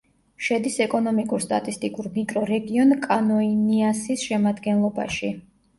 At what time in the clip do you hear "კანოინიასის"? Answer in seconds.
3.07-4.29